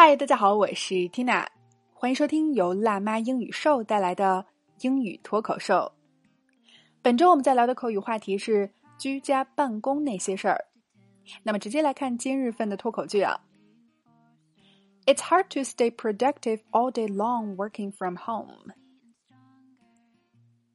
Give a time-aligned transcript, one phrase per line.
[0.00, 1.46] 嗨，大家好，我是 Tina，
[1.92, 4.44] 欢迎收听由辣妈英语秀带来的
[4.82, 5.90] 英语脱口秀。
[7.02, 10.64] 本周我们在聊的口语话题是居家办公那些事儿。
[11.42, 13.40] 那么直接来看今日份的脱口剧啊。
[15.06, 18.72] It's hard to stay productive all day long working from home.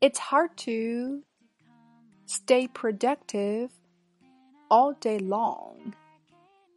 [0.00, 1.22] It's hard to
[2.26, 3.70] stay productive
[4.68, 5.94] all day long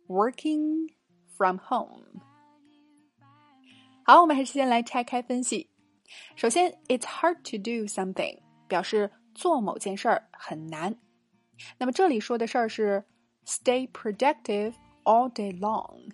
[0.08, 0.90] working
[1.36, 2.22] from home.
[4.05, 5.71] 好，我们还是先来拆开分析。
[6.35, 10.95] 首先，it's hard to do something 表示做某件事儿很难。
[11.79, 13.05] 那么这里说的事儿是
[13.47, 14.75] stay productive
[15.05, 16.11] all day long。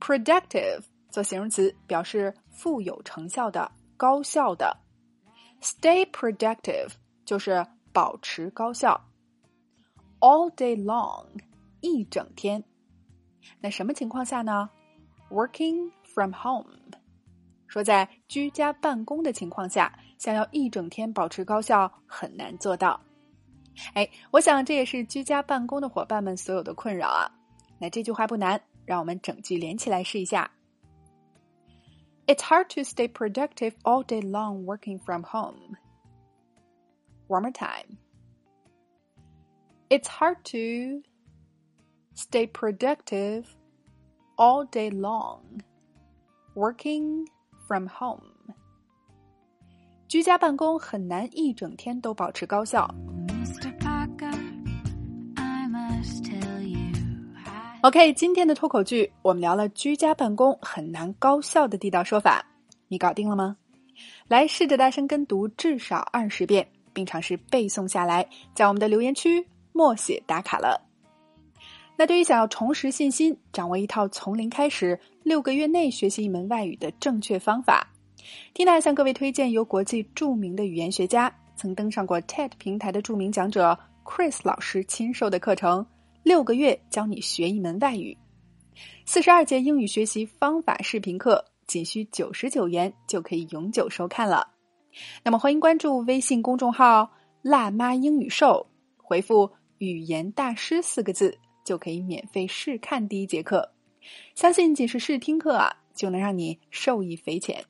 [0.00, 4.74] productive 做形容词表示富有成效的、高效的。
[5.60, 6.90] stay productive
[7.26, 8.98] 就是保持高效。
[10.20, 11.26] all day long
[11.82, 12.64] 一整天。
[13.60, 14.70] 那什么情况下呢
[15.29, 16.91] ？Working from home，
[17.67, 22.99] 说在居家办公的情况下，想要一整天保持高效很难做到。
[23.93, 27.29] 哎，我想这也是居家办公的伙伴们所有的困扰啊。
[27.77, 30.49] 那这句话不难，让我们整句连起来试一下。
[32.27, 35.75] It's hard to stay productive all day long working from home.
[37.27, 37.97] One more time.
[39.89, 41.03] It's hard to
[42.15, 43.45] stay productive
[44.40, 45.38] all day long
[46.54, 47.26] working
[47.68, 48.22] from home.
[50.08, 52.88] 居家办公很难一整天都保持高效。
[57.82, 62.42] OK，今天的脱口剧我们聊了居家办公很难高效的地道说法，
[62.88, 63.56] 你搞定了吗？
[64.26, 70.89] 来试着大声跟读至少二十遍，并尝试背诵下来，在我们的留言区默写打卡了。
[72.00, 77.86] 那对于想要重拾信心、掌握一套从零开始、六个月内学习一门外语的正确方法
[78.54, 85.82] 缇娜向各位推荐由国际著名的语言学家、曾登上过 TED 平台的著名讲者 Chris 老师亲授的课程
[86.22, 88.16] 《六个月教你学一门外语》，
[89.04, 94.48] 四十二节英语学习方法视频课，仅需九十九元就可以永久收看了。
[95.22, 97.10] 那么欢迎关注微信公众号
[97.44, 98.66] “辣妈英语秀”，
[98.96, 101.36] 回复“语言大师”四个字。
[101.70, 103.70] 就可以免费试看第一节课。
[104.34, 107.64] 相信仅是试听课啊，就能让你受益匪浅。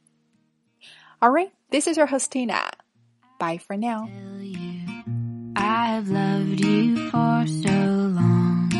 [1.19, 2.71] All right, this is your host Tina.
[3.39, 4.09] Bye for now.
[5.55, 8.71] I've loved you for so long,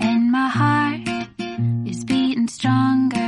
[0.00, 1.06] and my heart
[1.86, 3.25] is beating stronger.